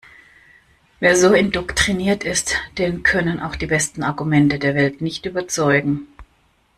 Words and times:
Wer 0.99 1.15
so 1.15 1.31
indoktriniert 1.31 2.23
ist, 2.23 2.55
den 2.79 3.03
können 3.03 3.39
auch 3.39 3.55
die 3.55 3.67
besten 3.67 4.01
Argumente 4.01 4.57
der 4.57 4.73
Welt 4.73 4.99
nicht 4.99 5.27
überzeugen. 5.27 6.07